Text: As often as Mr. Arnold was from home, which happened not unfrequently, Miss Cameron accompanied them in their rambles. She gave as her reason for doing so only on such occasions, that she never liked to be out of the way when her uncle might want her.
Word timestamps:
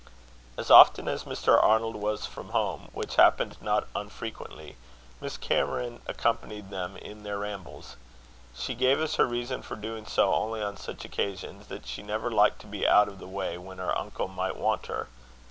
As 0.57 0.71
often 0.71 1.07
as 1.07 1.25
Mr. 1.25 1.63
Arnold 1.63 1.95
was 1.95 2.25
from 2.25 2.49
home, 2.49 2.89
which 2.91 3.17
happened 3.17 3.61
not 3.61 3.87
unfrequently, 3.95 4.75
Miss 5.19 5.37
Cameron 5.37 6.01
accompanied 6.07 6.71
them 6.71 6.97
in 6.97 7.21
their 7.21 7.37
rambles. 7.37 7.97
She 8.57 8.73
gave 8.73 8.99
as 8.99 9.17
her 9.17 9.27
reason 9.27 9.61
for 9.61 9.75
doing 9.75 10.07
so 10.07 10.33
only 10.33 10.59
on 10.63 10.75
such 10.75 11.05
occasions, 11.05 11.67
that 11.67 11.85
she 11.85 12.01
never 12.01 12.31
liked 12.31 12.61
to 12.61 12.65
be 12.67 12.87
out 12.87 13.09
of 13.09 13.19
the 13.19 13.27
way 13.27 13.59
when 13.59 13.77
her 13.77 13.95
uncle 13.95 14.27
might 14.27 14.57
want 14.57 14.87
her. 14.87 15.07